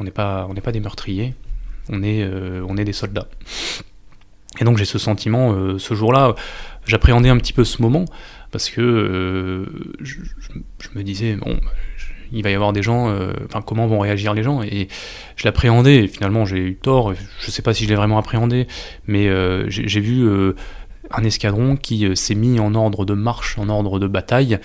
on 0.00 0.04
n'est 0.04 0.10
pas, 0.10 0.46
on 0.48 0.54
n'est 0.54 0.60
pas 0.60 0.72
des 0.72 0.80
meurtriers. 0.80 1.34
On 1.90 2.02
est, 2.02 2.26
on 2.66 2.76
est 2.78 2.84
des 2.84 2.94
soldats. 2.94 3.28
Et 4.60 4.64
donc 4.64 4.78
j'ai 4.78 4.84
ce 4.84 4.98
sentiment, 4.98 5.52
euh, 5.52 5.78
ce 5.78 5.94
jour-là, 5.94 6.34
j'appréhendais 6.86 7.28
un 7.28 7.38
petit 7.38 7.52
peu 7.52 7.64
ce 7.64 7.82
moment, 7.82 8.04
parce 8.52 8.70
que 8.70 8.80
euh, 8.80 9.66
je, 10.00 10.18
me 10.94 11.02
disais, 11.02 11.34
bon, 11.36 11.58
il 12.30 12.42
va 12.42 12.50
y 12.50 12.54
avoir 12.54 12.72
des 12.72 12.82
gens, 12.82 13.08
euh, 13.08 13.32
enfin 13.46 13.62
comment 13.62 13.86
vont 13.86 13.98
réagir 13.98 14.32
les 14.32 14.42
gens, 14.42 14.62
et 14.62 14.88
je 15.36 15.44
l'appréhendais, 15.44 16.04
et 16.04 16.08
finalement 16.08 16.44
j'ai 16.44 16.58
eu 16.58 16.76
tort, 16.76 17.14
je 17.14 17.46
ne 17.46 17.50
sais 17.50 17.62
pas 17.62 17.74
si 17.74 17.84
je 17.84 17.88
l'ai 17.88 17.96
vraiment 17.96 18.18
appréhendé, 18.18 18.68
mais 19.06 19.28
j'ai 19.68 20.00
vu 20.00 20.28
un 21.10 21.24
escadron 21.24 21.76
qui 21.76 22.16
s'est 22.16 22.34
mis 22.36 22.60
en 22.60 22.76
ordre 22.76 23.04
de 23.04 23.14
marche, 23.14 23.58
en 23.58 23.68
ordre 23.68 23.98
de 23.98 24.06
bataille, 24.06 24.58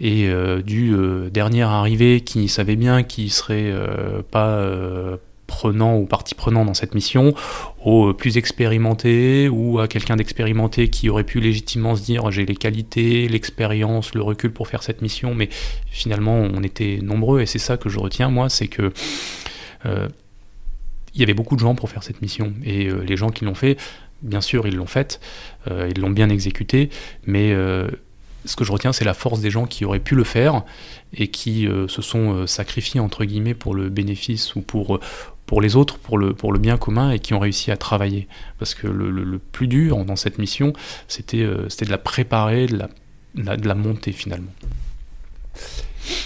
et 0.00 0.26
du 0.64 0.94
dernier 1.30 1.62
arrivé 1.62 2.22
qui 2.22 2.48
savait 2.48 2.76
bien 2.76 3.02
qu'il 3.02 3.30
serait 3.30 3.72
pas 4.30 5.18
prenant 5.46 5.96
ou 5.96 6.06
partie 6.06 6.34
prenant 6.34 6.64
dans 6.64 6.74
cette 6.74 6.94
mission, 6.94 7.34
au 7.84 8.14
plus 8.14 8.36
expérimenté 8.36 9.48
ou 9.48 9.78
à 9.78 9.88
quelqu'un 9.88 10.16
d'expérimenté 10.16 10.88
qui 10.88 11.08
aurait 11.08 11.24
pu 11.24 11.40
légitimement 11.40 11.96
se 11.96 12.02
dire 12.02 12.30
j'ai 12.30 12.46
les 12.46 12.56
qualités, 12.56 13.28
l'expérience, 13.28 14.14
le 14.14 14.22
recul 14.22 14.52
pour 14.52 14.68
faire 14.68 14.82
cette 14.82 15.02
mission, 15.02 15.34
mais 15.34 15.48
finalement 15.90 16.36
on 16.36 16.62
était 16.62 16.98
nombreux. 17.02 17.40
Et 17.40 17.46
c'est 17.46 17.58
ça 17.58 17.76
que 17.76 17.88
je 17.88 17.98
retiens 17.98 18.28
moi, 18.30 18.48
c'est 18.48 18.68
que 18.68 18.92
euh, 19.86 20.08
il 21.14 21.20
y 21.20 21.22
avait 21.22 21.34
beaucoup 21.34 21.54
de 21.54 21.60
gens 21.60 21.74
pour 21.74 21.90
faire 21.90 22.02
cette 22.02 22.22
mission. 22.22 22.52
Et 22.64 22.86
euh, 22.86 23.04
les 23.04 23.16
gens 23.16 23.30
qui 23.30 23.44
l'ont 23.44 23.54
fait, 23.54 23.78
bien 24.22 24.40
sûr 24.40 24.66
ils 24.66 24.76
l'ont 24.76 24.86
faite, 24.86 25.20
euh, 25.70 25.90
ils 25.94 26.00
l'ont 26.00 26.10
bien 26.10 26.28
exécutée, 26.28 26.90
mais 27.26 27.54
ce 28.46 28.56
que 28.56 28.64
je 28.64 28.72
retiens, 28.72 28.92
c'est 28.92 29.06
la 29.06 29.14
force 29.14 29.40
des 29.40 29.50
gens 29.50 29.64
qui 29.64 29.86
auraient 29.86 30.00
pu 30.00 30.14
le 30.14 30.24
faire 30.24 30.64
et 31.14 31.28
qui 31.28 31.66
se 31.88 32.02
sont 32.02 32.46
sacrifiés 32.46 33.00
entre 33.00 33.24
guillemets 33.24 33.54
pour 33.54 33.74
le 33.74 33.88
bénéfice 33.88 34.54
ou 34.54 34.60
pour 34.60 35.00
pour 35.46 35.60
les 35.60 35.76
autres, 35.76 35.98
pour 35.98 36.18
le, 36.18 36.34
pour 36.34 36.52
le 36.52 36.58
bien 36.58 36.76
commun, 36.76 37.10
et 37.10 37.18
qui 37.18 37.34
ont 37.34 37.38
réussi 37.38 37.70
à 37.70 37.76
travailler. 37.76 38.28
Parce 38.58 38.74
que 38.74 38.86
le, 38.86 39.10
le, 39.10 39.38
plus 39.38 39.68
dur 39.68 40.04
dans 40.04 40.16
cette 40.16 40.38
mission, 40.38 40.72
c'était 41.08 41.42
euh, 41.42 41.68
c'était 41.68 41.86
de 41.86 41.90
la 41.90 41.98
préparer, 41.98 42.66
de 42.66 42.88
la, 43.34 43.56
de 43.56 43.68
la 43.68 43.74
monter 43.74 44.12
finalement. 44.12 44.52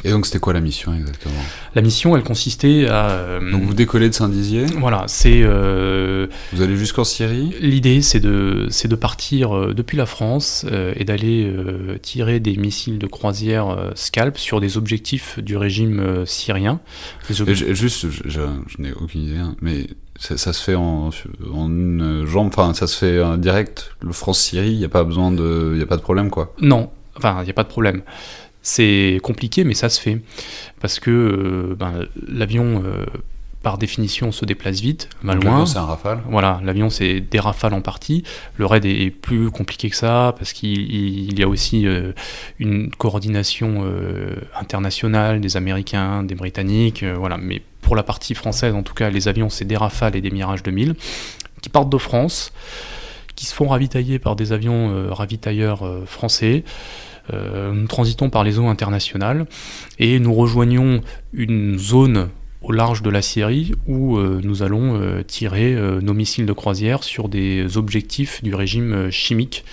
Et 0.04 0.10
donc 0.10 0.26
c'était 0.26 0.38
quoi 0.38 0.52
la 0.52 0.60
mission 0.60 0.94
exactement? 0.94 1.40
La 1.74 1.82
mission, 1.82 2.16
elle 2.16 2.22
consistait 2.22 2.86
à... 2.88 3.10
Euh, 3.10 3.52
donc 3.52 3.62
vous 3.62 3.74
décollez 3.74 4.08
de 4.08 4.14
Saint-Dizier? 4.14 4.66
Voilà, 4.78 5.04
c'est... 5.06 5.42
Euh, 5.42 6.26
vous 6.52 6.62
allez 6.62 6.76
jusqu'en 6.76 7.04
Syrie? 7.04 7.54
L'idée, 7.60 8.02
c'est 8.02 8.20
de, 8.20 8.68
de 8.84 8.94
partir 8.96 9.56
euh, 9.56 9.74
depuis 9.74 9.96
la 9.96 10.06
France 10.06 10.64
et 10.96 11.04
d'aller 11.04 11.52
tirer 12.02 12.40
des 12.40 12.56
missiles 12.56 12.98
de 12.98 13.06
croisière 13.06 13.92
Scalp 13.94 14.38
sur 14.38 14.60
des 14.60 14.76
objectifs 14.76 15.38
du 15.38 15.56
régime 15.56 16.24
syrien. 16.26 16.80
juste, 17.28 18.06
je, 18.24 18.40
n'ai 18.78 18.92
aucune 18.92 19.22
idée, 19.22 19.36
hein, 19.36 19.56
mais 19.60 19.86
ça, 20.18 20.52
se 20.52 20.62
fait 20.62 20.74
en, 20.74 21.10
en, 21.52 21.68
une 21.68 22.24
jambe, 22.26 22.48
enfin 22.48 22.74
ça 22.74 22.86
se 22.86 22.96
fait 22.96 23.22
en 23.22 23.36
direct, 23.36 23.92
le 24.00 24.12
France-Syrie, 24.12 24.72
il 24.72 24.78
n'y 24.78 24.84
a 24.84 24.88
pas 24.88 25.04
besoin 25.04 25.30
de... 25.30 25.74
il 25.76 25.82
a 25.82 25.86
pas 25.86 25.96
de 25.96 26.02
problème 26.02 26.30
quoi. 26.30 26.54
Non, 26.60 26.90
enfin 27.16 27.38
il 27.42 27.44
n'y 27.44 27.50
a 27.50 27.54
pas 27.54 27.62
de 27.62 27.68
problème. 27.68 28.02
C'est 28.68 29.18
compliqué, 29.22 29.64
mais 29.64 29.72
ça 29.72 29.88
se 29.88 29.98
fait. 29.98 30.20
Parce 30.78 31.00
que 31.00 31.10
euh, 31.10 31.74
ben, 31.74 32.04
l'avion, 32.28 32.82
euh, 32.84 33.06
par 33.62 33.78
définition, 33.78 34.30
se 34.30 34.44
déplace 34.44 34.80
vite, 34.80 35.08
va 35.22 35.34
loin. 35.36 35.64
c'est 35.64 35.78
un 35.78 35.86
rafale 35.86 36.20
Voilà, 36.28 36.60
l'avion, 36.62 36.90
c'est 36.90 37.20
des 37.20 37.40
rafales 37.40 37.72
en 37.72 37.80
partie. 37.80 38.24
Le 38.58 38.66
raid 38.66 38.84
est 38.84 39.08
plus 39.08 39.50
compliqué 39.50 39.88
que 39.88 39.96
ça, 39.96 40.34
parce 40.36 40.52
qu'il 40.52 41.38
y 41.38 41.42
a 41.42 41.48
aussi 41.48 41.86
euh, 41.86 42.12
une 42.58 42.90
coordination 42.90 43.90
internationale 44.54 45.40
des 45.40 45.56
Américains, 45.56 46.22
des 46.22 46.34
Britanniques. 46.34 47.04
voilà. 47.04 47.38
Mais 47.38 47.62
pour 47.80 47.96
la 47.96 48.02
partie 48.02 48.34
française, 48.34 48.74
en 48.74 48.82
tout 48.82 48.92
cas, 48.92 49.08
les 49.08 49.28
avions, 49.28 49.48
c'est 49.48 49.64
des 49.64 49.78
rafales 49.78 50.14
et 50.14 50.20
des 50.20 50.30
Mirage 50.30 50.62
2000 50.62 50.94
qui 51.62 51.70
partent 51.70 51.88
de 51.88 51.98
France, 51.98 52.52
qui 53.34 53.46
se 53.46 53.54
font 53.54 53.68
ravitailler 53.68 54.18
par 54.18 54.36
des 54.36 54.52
avions 54.52 55.10
ravitailleurs 55.10 55.90
français. 56.04 56.64
Euh, 57.32 57.72
nous 57.72 57.86
transitons 57.86 58.30
par 58.30 58.44
les 58.44 58.58
eaux 58.58 58.66
internationales 58.66 59.46
et 59.98 60.18
nous 60.18 60.34
rejoignons 60.34 61.00
une 61.32 61.78
zone 61.78 62.28
au 62.62 62.72
large 62.72 63.02
de 63.02 63.10
la 63.10 63.22
Syrie 63.22 63.72
où 63.86 64.16
euh, 64.16 64.40
nous 64.42 64.62
allons 64.62 65.00
euh, 65.00 65.22
tirer 65.22 65.76
nos 66.02 66.14
missiles 66.14 66.46
de 66.46 66.52
croisière 66.52 67.04
sur 67.04 67.28
des 67.28 67.76
objectifs 67.76 68.42
du 68.42 68.54
régime 68.54 69.10
chimique 69.10 69.64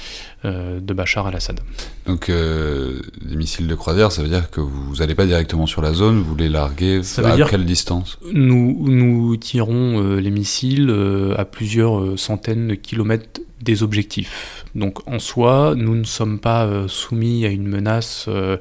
de 0.44 0.94
Bachar 0.94 1.26
al-Assad. 1.26 1.60
Donc 2.06 2.30
des 2.30 3.36
missiles 3.36 3.66
de 3.66 3.74
croisière, 3.74 4.12
ça 4.12 4.22
veut 4.22 4.28
dire 4.28 4.52
que 4.52 4.62
vous 4.62 4.98
n'allez 4.98 5.16
pas 5.16 5.26
directement 5.26 5.66
sur 5.66 5.82
la 5.82 5.92
zone, 5.92 6.22
vous 6.22 6.36
les 6.36 6.50
larguez 6.50 7.02
à 7.18 7.50
quelle 7.50 7.66
distance? 7.66 8.20
Nous, 8.32 8.86
nous 8.88 9.36
tirons 9.38 10.18
les 10.18 10.30
missiles 10.30 10.94
à 11.36 11.46
plusieurs 11.46 12.20
centaines 12.20 12.68
de 12.68 12.76
kilomètres 12.76 13.42
des 13.62 13.84
objectifs. 13.84 14.66
Donc 14.76 15.08
en 15.08 15.20
soi, 15.20 15.74
nous 15.76 15.96
ne 15.96 16.04
sommes 16.04 16.40
pas 16.40 16.66
euh, 16.66 16.88
soumis 16.88 17.46
à 17.46 17.50
une 17.50 17.68
menace 17.68 18.26
euh, 18.28 18.58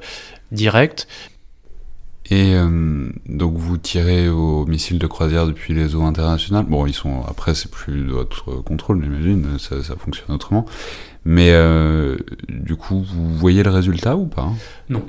directe. 0.51 1.07
Et 2.31 2.55
euh, 2.55 3.09
donc 3.27 3.55
vous 3.57 3.77
tirez 3.77 4.27
vos 4.27 4.65
missiles 4.65 4.97
de 4.97 5.07
croisière 5.07 5.45
depuis 5.45 5.73
les 5.73 5.95
eaux 5.95 6.03
internationales. 6.03 6.65
Bon, 6.67 6.85
ils 6.87 6.93
sont 6.93 7.21
après 7.27 7.53
c'est 7.53 7.69
plus 7.69 8.03
de 8.03 8.11
votre 8.11 8.61
contrôle, 8.63 9.03
j'imagine, 9.03 9.59
ça, 9.59 9.83
ça, 9.83 9.95
fonctionne 9.95 10.33
autrement. 10.33 10.65
Mais 11.23 11.53
du 12.49 12.75
coup, 12.75 13.03
vous 13.03 13.35
voyez 13.35 13.63
le 13.63 13.71
résultat 13.71 14.15
ou 14.15 14.25
pas? 14.25 14.49
Non. 14.89 15.03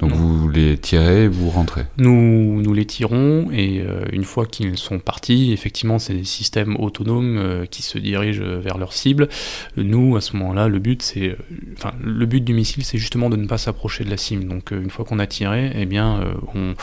Donc 0.00 0.12
vous 0.12 0.48
les 0.48 0.78
tirez, 0.78 1.28
vous 1.28 1.50
rentrez 1.50 1.82
Nous, 1.98 2.62
nous 2.62 2.72
les 2.72 2.86
tirons 2.86 3.50
et 3.52 3.80
euh, 3.80 4.04
une 4.12 4.24
fois 4.24 4.46
qu'ils 4.46 4.78
sont 4.78 4.98
partis, 4.98 5.52
effectivement 5.52 5.98
c'est 5.98 6.14
des 6.14 6.24
systèmes 6.24 6.76
autonomes 6.76 7.36
euh, 7.36 7.66
qui 7.66 7.82
se 7.82 7.98
dirigent 7.98 8.42
vers 8.42 8.78
leur 8.78 8.94
cible. 8.94 9.28
Nous, 9.76 10.16
à 10.16 10.22
ce 10.22 10.36
moment-là, 10.38 10.68
le 10.68 10.78
but 10.78 11.02
c'est, 11.02 11.28
euh, 11.28 11.36
enfin, 11.76 11.92
le 12.02 12.24
but 12.24 12.42
du 12.42 12.54
missile 12.54 12.82
c'est 12.82 12.96
justement 12.96 13.28
de 13.28 13.36
ne 13.36 13.46
pas 13.46 13.58
s'approcher 13.58 14.04
de 14.04 14.10
la 14.10 14.16
cible. 14.16 14.48
Donc 14.48 14.70
une 14.70 14.90
fois 14.90 15.04
qu'on 15.04 15.18
a 15.18 15.26
tiré, 15.26 15.70
eh 15.74 15.84
bien 15.84 16.24
on, 16.54 16.74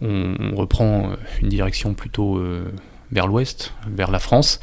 on, 0.00 0.56
reprend 0.56 1.12
une 1.40 1.48
direction 1.48 1.94
plutôt 1.94 2.42
vers 3.12 3.26
l'ouest, 3.26 3.72
vers 3.88 4.10
la 4.10 4.18
France, 4.18 4.60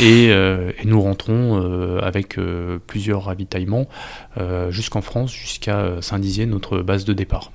et, 0.00 0.28
euh, 0.30 0.72
nous 0.84 1.00
rentrons 1.00 1.60
euh, 1.60 2.00
avec 2.02 2.38
euh, 2.38 2.78
plusieurs 2.86 3.24
ravitaillements 3.24 3.86
jusqu'en 4.70 5.02
France, 5.02 5.32
jusqu'à 5.32 6.00
Saint-Dizier, 6.00 6.46
notre 6.46 6.78
base 6.78 7.04
de 7.04 7.12
départ. 7.12 7.52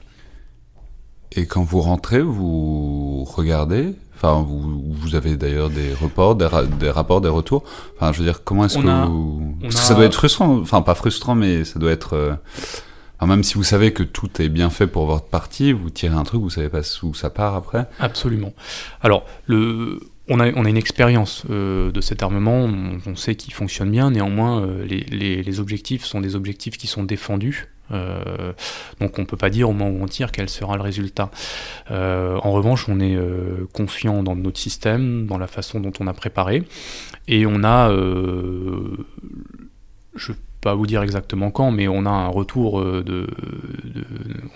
Et 1.31 1.45
quand 1.47 1.63
vous 1.63 1.81
rentrez, 1.81 2.21
vous 2.21 3.23
regardez? 3.25 3.95
Enfin, 4.15 4.45
vous, 4.47 4.93
vous 4.93 5.15
avez 5.15 5.35
d'ailleurs 5.35 5.69
des 5.69 5.93
reports, 5.93 6.35
des, 6.35 6.47
des, 6.79 6.89
rapports, 6.89 7.21
des 7.21 7.29
retours? 7.29 7.63
Enfin, 7.95 8.13
je 8.13 8.19
veux 8.19 8.25
dire, 8.25 8.43
comment 8.43 8.65
est-ce 8.65 8.77
que 8.77 9.07
vous... 9.07 9.57
Parce 9.61 9.75
que 9.75 9.81
ça 9.81 9.95
doit 9.95 10.05
être 10.05 10.15
frustrant. 10.15 10.59
Enfin, 10.59 10.81
pas 10.81 10.95
frustrant, 10.95 11.35
mais 11.35 11.65
ça 11.65 11.79
doit 11.79 11.91
être... 11.91 12.37
même 13.25 13.43
si 13.43 13.55
vous 13.55 13.63
savez 13.63 13.91
que 13.93 14.03
tout 14.03 14.41
est 14.41 14.49
bien 14.49 14.69
fait 14.69 14.87
pour 14.87 15.07
votre 15.07 15.25
partie, 15.25 15.71
vous 15.73 15.89
tirez 15.89 16.15
un 16.15 16.23
truc, 16.23 16.41
vous 16.41 16.51
savez 16.51 16.69
pas 16.69 16.81
où 17.03 17.13
ça 17.13 17.29
part 17.29 17.55
après. 17.55 17.87
Absolument. 17.99 18.53
Alors, 19.01 19.25
le, 19.47 19.99
on 20.27 20.39
a, 20.39 20.47
une 20.47 20.77
expérience 20.77 21.43
euh, 21.49 21.91
de 21.91 22.01
cet 22.01 22.23
armement, 22.23 22.67
on, 23.05 23.15
sait 23.15 23.35
qu'il 23.35 23.53
fonctionne 23.53 23.91
bien, 23.91 24.11
néanmoins 24.11 24.63
euh, 24.63 24.85
les, 24.85 25.59
objectifs 25.59 26.03
sont 26.03 26.21
des 26.21 26.35
objectifs 26.35 26.77
qui 26.77 26.87
sont 26.87 27.03
défendus, 27.03 27.67
euh, 27.91 28.51
donc 28.99 29.19
on 29.19 29.21
ne 29.21 29.27
peut 29.27 29.37
pas 29.37 29.51
dire 29.51 29.69
au 29.69 29.73
moment 29.73 29.89
où 29.91 30.03
on 30.03 30.07
tire 30.07 30.31
quel 30.31 30.49
sera 30.49 30.75
le 30.75 30.81
résultat. 30.81 31.29
en 31.89 32.51
revanche, 32.51 32.89
on 32.89 32.99
est 32.99 33.17
confiant 33.73 34.23
dans 34.23 34.35
notre 34.35 34.59
système, 34.59 35.27
dans 35.27 35.37
la 35.37 35.47
façon 35.47 35.79
dont 35.79 35.93
on 35.99 36.07
a 36.07 36.13
préparé, 36.13 36.63
et 37.27 37.45
on 37.45 37.63
a, 37.63 37.91
pas 40.65 40.73
vous 40.73 40.87
dire 40.87 41.03
exactement 41.03 41.51
quand, 41.51 41.69
mais 41.69 41.87
on 41.87 42.07
a 42.07 42.09
un 42.09 42.27
retour 42.27 42.81
euh, 42.81 43.03
de, 43.03 43.27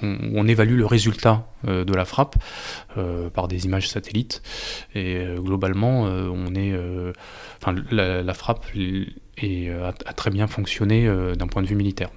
on, 0.01 0.47
évalue 0.47 0.75
le 0.75 0.87
résultat 0.87 1.45
euh, 1.67 1.85
de 1.85 1.93
la 1.93 2.03
frappe 2.03 2.35
euh, 2.97 3.29
par 3.29 3.47
des 3.47 3.65
images 3.65 3.87
satellites 3.87 4.41
et 4.95 5.23
globalement 5.37 6.01
on 6.01 6.55
est, 6.55 6.75
enfin 7.61 7.75
la, 7.91 8.33
frappe 8.33 8.65
est, 9.37 9.69
a, 9.69 10.13
très 10.13 10.31
bien 10.31 10.47
fonctionné 10.47 11.07
d'un 11.37 11.47
point 11.47 11.61
de 11.61 11.67
vue 11.67 11.75
militaire. 11.75 12.09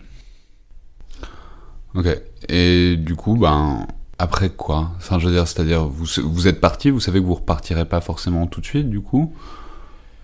Ok. 1.95 2.07
Et 2.49 2.97
du 2.97 3.15
coup, 3.15 3.37
ben 3.37 3.87
après 4.19 4.49
quoi? 4.49 4.93
Je 5.01 5.27
veux 5.27 5.33
dire, 5.33 5.47
c'est-à-dire 5.47 5.85
vous, 5.85 6.07
vous 6.25 6.49
êtes 6.49 6.61
parti, 6.63 6.89
vous 6.89 7.01
savez 7.01 7.21
que 7.21 7.27
vous 7.27 7.35
repartirez 7.35 7.85
pas 7.85 8.01
forcément 8.01 8.47
tout 8.47 8.63
de 8.63 8.67
suite, 8.67 8.89
du 8.89 9.01
coup? 9.01 9.35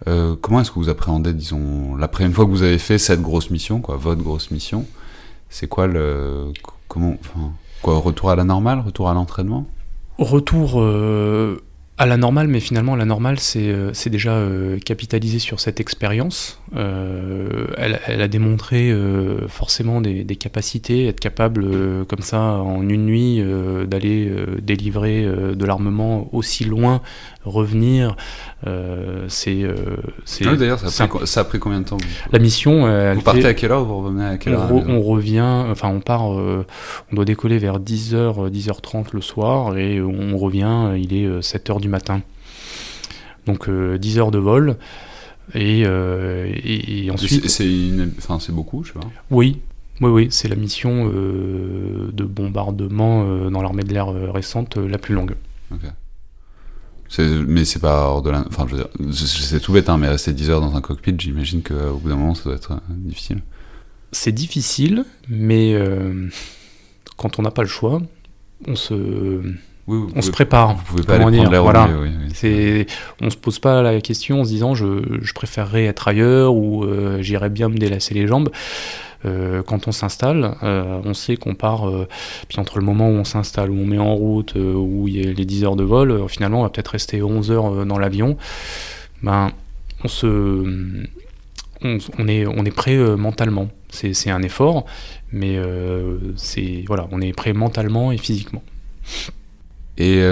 Euh, 0.09 0.37
comment 0.41 0.61
est-ce 0.61 0.71
que 0.71 0.79
vous 0.79 0.89
appréhendez, 0.89 1.35
disons, 1.35 1.95
l'après 1.95 2.25
une 2.25 2.33
fois 2.33 2.47
que 2.47 2.51
vous 2.51 2.63
avez 2.63 2.79
fait 2.79 2.97
cette 2.97 3.21
grosse 3.21 3.51
mission, 3.51 3.81
quoi, 3.81 3.97
votre 3.97 4.23
grosse 4.23 4.51
mission, 4.51 4.87
c'est 5.51 5.69
quoi 5.69 5.87
le, 5.87 6.53
comment, 6.89 7.17
quoi, 7.83 7.99
retour 7.99 8.31
à 8.31 8.37
la 8.37 8.45
normale, 8.45 8.81
retour 8.81 9.11
à 9.11 9.15
l'entraînement? 9.15 9.67
Retour 10.19 10.81
euh, 10.81 11.63
à 11.99 12.07
la 12.07 12.17
normale, 12.17 12.47
mais 12.47 12.61
finalement, 12.61 12.95
la 12.95 13.05
normale, 13.05 13.41
c'est 13.41 13.69
euh, 13.69 13.91
déjà 14.07 14.31
euh, 14.31 14.79
capitaliser 14.79 15.41
sur 15.41 15.59
cette 15.59 15.81
expérience. 15.81 16.61
Euh, 16.77 17.67
elle, 17.77 17.99
elle, 18.07 18.23
a 18.23 18.29
démontré 18.29 18.95
forcément 19.49 20.01
des, 20.01 20.23
des, 20.23 20.37
capacités, 20.37 21.09
être 21.09 21.19
capable, 21.19 21.67
comme 22.07 22.21
ça, 22.21 22.41
en 22.41 22.89
une 22.89 23.07
nuit, 23.07 23.43
d'aller 23.87 24.31
délivrer 24.63 25.25
de 25.25 25.65
l'armement 25.65 26.29
aussi 26.33 26.65
loin, 26.65 27.01
revenir. 27.45 28.17
c'est. 29.29 29.65
Ah 30.45 30.57
D'ailleurs, 30.57 30.81
ça, 30.81 31.41
a 31.41 31.45
pris 31.45 31.59
combien 31.59 31.81
de 31.81 31.87
temps 31.87 31.97
La 32.33 32.39
mission. 32.39 33.15
vous 33.15 33.23
partez 33.23 33.47
à 33.47 33.55
quelle 33.55 33.73
heure 33.73 33.85
Vous 33.85 34.03
revenez 34.03 34.27
à 34.27 34.37
quelle 34.37 34.55
heure 34.55 34.71
on, 34.71 35.01
revient, 35.01 35.65
enfin, 35.71 35.89
on 35.89 36.01
part, 36.01 36.27
on 36.27 36.65
doit 37.13 37.25
décoller 37.25 37.59
vers 37.59 37.81
10h, 37.81 38.51
10h30 38.51 39.07
le 39.15 39.23
soir, 39.23 39.77
et 39.79 40.03
on 40.03 40.37
revient, 40.37 40.93
il 40.99 41.15
est 41.15 41.41
7h 41.41 41.81
du 41.81 41.88
matin. 41.89 42.23
Donc 43.47 43.69
10 43.69 43.71
euh, 43.71 44.21
heures 44.21 44.31
de 44.31 44.39
vol. 44.39 44.77
Et, 45.55 45.83
euh, 45.87 46.53
ensuite. 47.11 47.49
C'est 47.49 48.53
beaucoup, 48.53 48.85
je 48.85 48.93
sais 48.93 48.99
pas. 48.99 49.07
Oui, 49.31 49.61
oui, 50.01 50.11
oui, 50.11 50.29
c'est 50.31 50.49
la 50.49 50.57
mission 50.57 51.11
euh, 51.13 52.11
de 52.13 52.25
bombardement 52.25 53.51
dans 53.51 53.63
l'armée 53.63 53.83
de 53.83 53.93
l'air 53.93 54.09
récente 54.09 54.77
la 54.77 54.99
plus 54.99 55.15
longue. 55.15 55.35
Mais 57.19 57.65
c'est 57.65 57.81
pas 57.81 58.09
hors 58.09 58.21
de 58.21 58.31
la. 58.31 58.45
Enfin, 58.47 58.67
je 58.69 58.77
veux 58.77 58.85
dire, 58.85 59.15
c'est 59.15 59.61
tout 59.61 59.73
bête, 59.73 59.89
hein, 59.89 59.97
mais 59.97 60.09
rester 60.09 60.35
10 60.35 60.51
heures 60.51 60.61
dans 60.61 60.77
un 60.77 60.83
cockpit, 60.83 61.15
j'imagine 61.19 61.63
qu'au 61.63 61.97
bout 61.97 62.11
d'un 62.11 62.17
moment, 62.17 62.35
ça 62.35 62.45
doit 62.45 62.55
être 62.55 62.81
difficile. 62.91 63.41
C'est 64.13 64.33
difficile, 64.33 65.07
mais 65.29 65.75
quand 67.17 67.39
on 67.39 67.43
n'a 67.43 67.51
pas 67.51 67.63
le 67.63 67.69
choix, 67.69 68.03
on 68.67 68.77
se 68.77 69.43
on 69.89 70.23
se 70.23 70.31
prépare. 70.31 70.77
Vous 70.77 70.85
pouvez 70.85 71.03
pas 71.03 71.15
aller 71.17 71.45
voilà. 71.45 71.89
c'est, 72.35 72.87
on 73.21 73.31
se 73.31 73.37
pose 73.37 73.59
pas 73.59 73.83
la 73.83 74.01
question 74.01 74.41
en 74.41 74.45
se 74.45 74.51
disant 74.51 74.75
je, 74.75 75.19
je 75.23 75.33
préférerais 75.33 75.85
être 75.85 76.09
ailleurs 76.09 76.55
ou 76.55 76.85
euh, 76.85 77.23
j'irais 77.23 77.49
bien 77.49 77.69
me 77.69 77.77
délasser 77.77 78.15
les 78.15 78.27
jambes. 78.27 78.51
quand 79.25 79.89
on 79.89 79.93
s'installe, 79.93 80.57
on 80.63 81.15
sait 81.15 81.37
qu'on 81.37 81.55
part, 81.55 81.91
puis 82.49 82.61
entre 82.61 82.79
le 82.79 82.85
moment 82.85 83.09
où 83.09 83.15
on 83.15 83.25
s'installe, 83.25 83.71
où 83.71 83.79
on 83.81 83.87
met 83.87 83.99
en 83.99 84.15
route, 84.15 84.55
où 84.57 85.07
il 85.09 85.17
y 85.17 85.27
a 85.27 85.33
les 85.33 85.45
10 85.45 85.65
heures 85.65 85.77
de 85.77 85.85
vol, 85.85 86.29
finalement 86.29 86.61
on 86.61 86.63
va 86.63 86.71
peut-être 86.71 86.89
rester 86.89 87.23
11 87.23 87.51
heures 87.51 87.87
dans 87.87 87.99
l'avion. 87.99 88.37
Ben, 89.23 89.51
on 90.05 90.09
se 90.09 91.07
on, 91.83 92.29
est, 92.29 92.47
on 92.47 92.65
est 92.65 92.75
prêt 92.75 92.97
mentalement. 93.17 93.69
C'est 93.91 94.31
un 94.31 94.43
effort, 94.43 94.85
mais 95.33 95.59
c'est 96.37 96.85
voilà, 96.87 97.09
on 97.11 97.21
est 97.21 97.33
prêt 97.33 97.53
mentalement 97.53 98.13
et 98.13 98.19
physiquement. 98.19 98.63
Et 99.99 100.23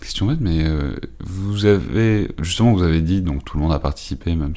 question 0.00 0.26
bête, 0.26 0.40
mais 0.40 0.64
euh, 0.64 0.96
vous 1.20 1.66
avez 1.66 2.28
justement 2.40 2.72
vous 2.72 2.82
avez 2.82 3.00
dit 3.00 3.20
donc 3.20 3.44
tout 3.44 3.56
le 3.56 3.62
monde 3.62 3.72
a 3.72 3.78
participé 3.78 4.34
même. 4.34 4.54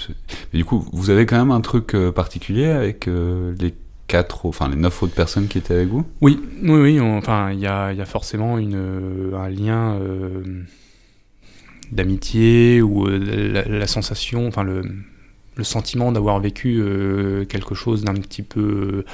Mais 0.53 0.59
du 0.59 0.65
coup, 0.65 0.85
vous 0.93 1.09
avez 1.09 1.25
quand 1.25 1.37
même 1.37 1.51
un 1.51 1.61
truc 1.61 1.95
euh, 1.95 2.11
particulier 2.11 2.67
avec 2.67 3.07
euh, 3.07 3.53
les 3.59 3.73
quatre, 4.07 4.45
enfin 4.45 4.69
les 4.69 4.75
neuf 4.75 5.01
autres 5.03 5.13
personnes 5.13 5.47
qui 5.47 5.57
étaient 5.57 5.73
avec 5.73 5.89
vous? 5.89 6.05
Oui, 6.21 6.39
oui, 6.63 6.79
oui. 6.79 6.99
enfin, 6.99 7.51
il 7.51 7.59
y 7.59 7.67
a, 7.67 7.91
y 7.93 8.01
a, 8.01 8.05
forcément 8.05 8.57
une, 8.57 9.33
un 9.33 9.49
lien 9.49 9.99
d'amitié 11.91 12.81
ou 12.81 13.07
la, 13.07 13.87
sensation, 13.87 14.47
enfin 14.47 14.63
le, 14.63 14.81
le 15.55 15.63
sentiment 15.63 16.11
d'avoir 16.11 16.39
vécu 16.39 16.83
quelque 17.47 17.73
chose 17.73 18.03
d'un 18.03 18.15
petit 18.15 18.41
peu 18.41 19.05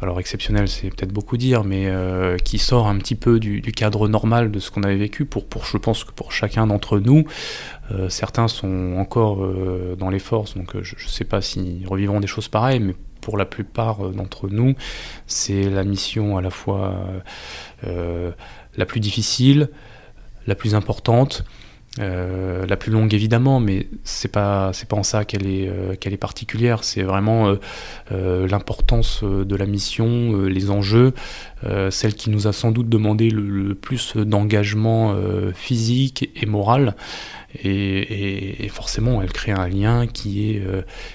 alors 0.00 0.20
exceptionnel 0.20 0.68
c'est 0.68 0.90
peut-être 0.90 1.12
beaucoup 1.12 1.36
dire, 1.36 1.64
mais 1.64 1.86
euh, 1.86 2.36
qui 2.36 2.58
sort 2.58 2.86
un 2.86 2.96
petit 2.98 3.14
peu 3.14 3.40
du, 3.40 3.60
cadre 3.72 4.08
normal 4.08 4.50
de 4.50 4.58
ce 4.58 4.70
qu'on 4.70 4.82
avait 4.82 4.96
vécu. 4.96 5.24
Pour, 5.24 5.46
je 5.64 5.76
pense 5.76 6.04
que 6.04 6.12
pour 6.12 6.32
chacun 6.32 6.66
d'entre 6.66 6.98
nous, 6.98 7.24
euh, 7.90 8.08
certains 8.08 8.48
sont 8.48 8.94
encore 8.96 9.44
euh, 9.44 9.96
dans 9.98 10.10
les 10.10 10.18
forces, 10.18 10.56
donc 10.56 10.80
je 10.82 10.94
ne 10.94 11.10
sais 11.10 11.24
pas 11.24 11.40
s'ils 11.40 11.86
revivront 11.86 12.20
des 12.20 12.26
choses 12.26 12.48
pareilles, 12.48 12.80
mais 12.80 12.94
pour 13.20 13.36
la 13.36 13.44
plupart 13.44 14.10
d'entre 14.10 14.48
nous, 14.48 14.74
c'est 15.26 15.68
la 15.68 15.84
mission 15.84 16.38
à 16.38 16.40
la 16.40 16.50
fois 16.50 16.94
la 17.82 18.86
plus 18.86 19.00
difficile, 19.00 19.68
la 20.46 20.54
plus 20.54 20.74
importante, 20.74 21.44
euh, 21.98 22.66
la 22.66 22.76
plus 22.76 22.92
longue 22.92 23.12
évidemment, 23.14 23.60
mais 23.60 23.88
c'est 24.04 24.30
pas 24.30 24.72
c'est 24.72 24.88
pas 24.88 24.96
en 24.96 25.02
ça 25.02 25.24
qu'elle 25.24 25.46
est 25.46 25.68
euh, 25.68 25.94
qu'elle 25.96 26.12
est 26.12 26.18
particulière. 26.18 26.84
C'est 26.84 27.02
vraiment 27.02 27.56
euh, 28.12 28.46
l'importance 28.46 29.24
de 29.24 29.56
la 29.56 29.66
mission, 29.66 30.44
les 30.44 30.70
enjeux, 30.70 31.14
celle 31.90 32.14
qui 32.14 32.30
nous 32.30 32.46
a 32.46 32.52
sans 32.52 32.70
doute 32.70 32.88
demandé 32.88 33.30
le, 33.30 33.74
plus 33.74 34.16
d'engagement 34.16 35.16
physique 35.54 36.30
et 36.36 36.46
moral. 36.46 36.94
Et, 37.64 38.68
forcément, 38.70 39.22
elle 39.22 39.32
crée 39.32 39.52
un 39.52 39.68
lien 39.68 40.06
qui 40.06 40.50
est 40.50 40.62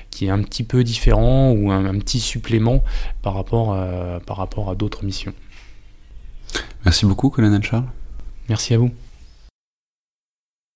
qui 0.09 0.25
est 0.25 0.29
un 0.29 0.41
petit 0.41 0.63
peu 0.63 0.83
différent 0.83 1.51
ou 1.51 1.71
un, 1.71 1.85
un 1.85 1.97
petit 1.99 2.19
supplément 2.19 2.83
par 3.21 3.35
rapport 3.35 3.73
à, 3.73 4.19
par 4.25 4.37
rapport 4.37 4.69
à 4.69 4.75
d'autres 4.75 5.05
missions. 5.05 5.33
Merci 6.85 7.05
beaucoup, 7.05 7.29
colonel 7.29 7.63
Charles. 7.63 7.85
Merci 8.49 8.73
à 8.73 8.77
vous. 8.77 8.91